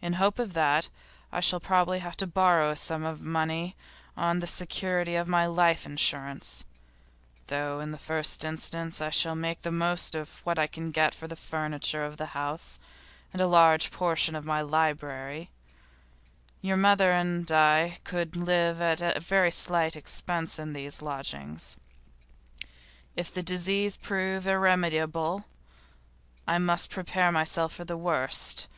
In 0.00 0.14
hope 0.14 0.38
of 0.38 0.54
that 0.54 0.88
I 1.30 1.40
shall 1.40 1.60
probably 1.60 1.98
have 1.98 2.16
to 2.16 2.26
borrow 2.26 2.70
a 2.70 2.76
sum 2.76 3.04
of 3.04 3.20
money 3.20 3.76
on 4.16 4.38
the 4.38 4.46
security 4.46 5.16
of 5.16 5.28
my 5.28 5.44
life 5.44 5.84
insurance, 5.84 6.64
though 7.48 7.78
in 7.78 7.90
the 7.90 7.98
first 7.98 8.42
instance 8.42 9.02
I 9.02 9.10
shall 9.10 9.34
make 9.34 9.60
the 9.60 9.70
most 9.70 10.14
of 10.14 10.40
what 10.44 10.58
I 10.58 10.66
can 10.66 10.90
get 10.92 11.14
for 11.14 11.28
the 11.28 11.36
furniture 11.36 12.06
of 12.06 12.16
the 12.16 12.24
house 12.32 12.80
and 13.34 13.42
a 13.42 13.46
large 13.46 13.90
part 13.90 14.28
of 14.30 14.46
my 14.46 14.62
library; 14.62 15.50
your 16.62 16.78
mother 16.78 17.12
and 17.12 17.52
I 17.52 17.98
could 18.02 18.36
live 18.36 18.80
at 18.80 19.22
very 19.22 19.50
slight 19.50 19.94
expense 19.94 20.58
in 20.58 20.72
lodgings. 21.02 21.76
If 23.14 23.34
the 23.34 23.42
disease 23.42 23.98
prove 23.98 24.46
irremediable, 24.46 25.44
I 26.46 26.56
must 26.58 26.88
prepare 26.88 27.30
myself 27.30 27.74
for 27.74 27.84
the 27.84 27.98
worst. 27.98 28.66